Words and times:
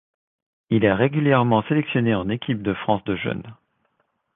Il 0.71 0.83
est 0.83 0.91
régulièrement 0.93 1.61
sélectionné 1.67 2.15
en 2.15 2.27
équipe 2.27 2.63
de 2.63 2.73
France 2.73 3.03
de 3.03 3.15
jeunes. 3.15 3.53